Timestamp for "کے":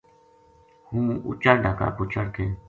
2.35-2.45